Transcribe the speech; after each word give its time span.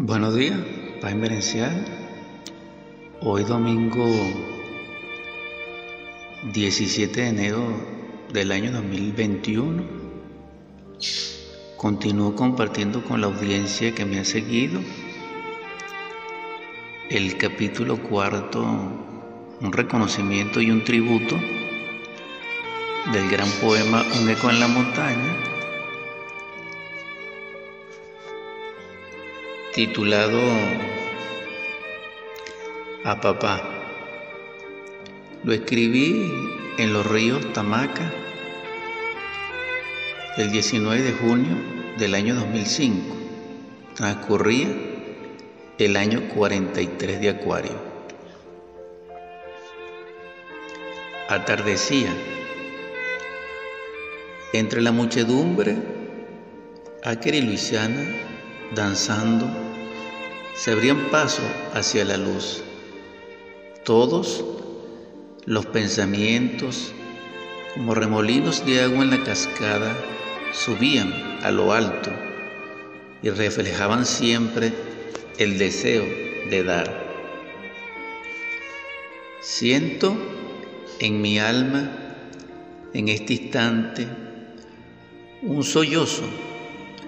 Buenos 0.00 0.36
días, 0.36 0.56
Paz 1.00 1.16
Merencial. 1.16 1.84
Hoy 3.20 3.42
domingo 3.42 4.06
17 6.52 7.20
de 7.20 7.26
enero 7.26 7.64
del 8.32 8.52
año 8.52 8.70
2021. 8.70 9.82
Continúo 11.76 12.36
compartiendo 12.36 13.02
con 13.02 13.20
la 13.20 13.26
audiencia 13.26 13.92
que 13.92 14.04
me 14.04 14.20
ha 14.20 14.24
seguido 14.24 14.80
el 17.10 17.36
capítulo 17.36 18.00
cuarto, 18.00 18.62
un 18.62 19.72
reconocimiento 19.72 20.60
y 20.60 20.70
un 20.70 20.84
tributo 20.84 21.34
del 23.12 23.28
gran 23.28 23.50
poema 23.60 24.04
Un 24.22 24.30
eco 24.30 24.48
en 24.48 24.60
la 24.60 24.68
montaña 24.68 25.47
titulado 29.74 30.40
A 33.04 33.20
papá. 33.20 33.62
Lo 35.44 35.52
escribí 35.52 36.32
en 36.78 36.92
los 36.92 37.06
ríos 37.06 37.52
Tamaca 37.52 38.12
el 40.36 40.50
19 40.50 41.02
de 41.02 41.12
junio 41.12 41.56
del 41.98 42.14
año 42.14 42.34
2005. 42.34 43.16
Transcurría 43.94 44.68
el 45.78 45.96
año 45.96 46.28
43 46.34 47.20
de 47.20 47.28
Acuario. 47.30 47.72
Atardecía. 51.28 52.10
Entre 54.52 54.80
la 54.80 54.92
muchedumbre, 54.92 55.76
Aker 57.04 57.34
y 57.34 57.42
Luisiana 57.42 58.27
danzando 58.74 59.48
se 60.54 60.72
abrían 60.72 61.08
paso 61.10 61.42
hacia 61.72 62.04
la 62.04 62.16
luz. 62.16 62.62
Todos 63.84 64.44
los 65.46 65.66
pensamientos, 65.66 66.92
como 67.74 67.94
remolinos 67.94 68.66
de 68.66 68.82
agua 68.82 69.04
en 69.04 69.10
la 69.10 69.22
cascada, 69.22 69.96
subían 70.52 71.38
a 71.42 71.50
lo 71.50 71.72
alto 71.72 72.10
y 73.22 73.30
reflejaban 73.30 74.04
siempre 74.04 74.72
el 75.38 75.58
deseo 75.58 76.04
de 76.50 76.64
dar. 76.64 77.08
Siento 79.40 80.16
en 80.98 81.22
mi 81.22 81.38
alma, 81.38 81.88
en 82.92 83.08
este 83.08 83.34
instante, 83.34 84.08
un 85.42 85.62
sollozo 85.62 86.24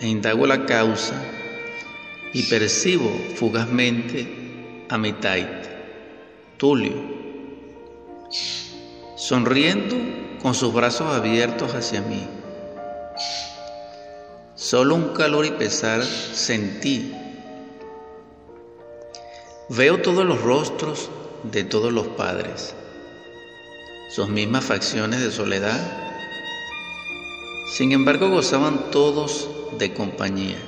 e 0.00 0.08
indago 0.08 0.46
la 0.46 0.66
causa 0.66 1.14
y 2.36 2.42
percibo 2.42 3.10
fugazmente 3.34 4.84
a 4.90 4.98
mi 4.98 5.14
Tulio, 6.58 6.92
sonriendo 9.16 9.96
con 10.42 10.54
sus 10.54 10.74
brazos 10.74 11.14
abiertos 11.14 11.74
hacia 11.74 12.02
mí. 12.02 12.28
Solo 14.54 14.96
un 14.96 15.14
calor 15.14 15.46
y 15.46 15.52
pesar 15.52 16.04
sentí. 16.04 17.14
Veo 19.70 20.02
todos 20.02 20.26
los 20.26 20.42
rostros 20.42 21.08
de 21.42 21.64
todos 21.64 21.90
los 21.90 22.06
padres, 22.06 22.74
sus 24.14 24.28
mismas 24.28 24.62
facciones 24.62 25.20
de 25.20 25.32
soledad. 25.32 25.80
Sin 27.72 27.92
embargo, 27.92 28.28
gozaban 28.28 28.90
todos 28.90 29.48
de 29.78 29.94
compañía 29.94 30.58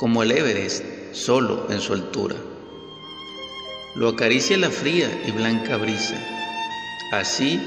como 0.00 0.22
el 0.22 0.32
Everest, 0.32 0.82
solo 1.12 1.66
en 1.68 1.78
su 1.78 1.92
altura. 1.92 2.34
Lo 3.94 4.08
acaricia 4.08 4.56
la 4.56 4.70
fría 4.70 5.10
y 5.26 5.30
blanca 5.30 5.76
brisa. 5.76 6.16
Así, 7.12 7.60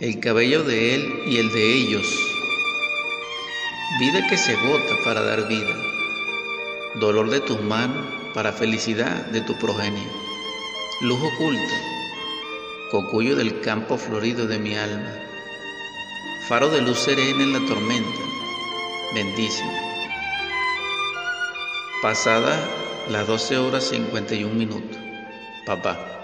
el 0.00 0.18
cabello 0.18 0.64
de 0.64 0.96
él 0.96 1.20
y 1.28 1.36
el 1.36 1.52
de 1.52 1.72
ellos. 1.72 2.04
Vida 4.00 4.26
que 4.26 4.36
se 4.36 4.56
agota 4.56 4.96
para 5.04 5.22
dar 5.22 5.46
vida. 5.46 5.76
Dolor 6.96 7.30
de 7.30 7.38
tus 7.38 7.62
manos 7.62 8.04
para 8.34 8.52
felicidad 8.52 9.26
de 9.26 9.40
tu 9.40 9.56
progenio. 9.56 10.10
Luz 11.00 11.20
oculta, 11.32 11.80
cocuyo 12.90 13.36
del 13.36 13.60
campo 13.60 13.98
florido 13.98 14.48
de 14.48 14.58
mi 14.58 14.74
alma. 14.74 15.14
Faro 16.48 16.70
de 16.70 16.82
luz 16.82 16.98
serena 16.98 17.44
en 17.44 17.52
la 17.52 17.64
tormenta. 17.68 18.20
Bendíceme 19.14 19.93
Pasada 22.04 22.54
las 23.08 23.26
12 23.26 23.56
horas 23.56 23.84
51 23.84 24.54
minutos. 24.54 24.98
Papá. 25.64 26.23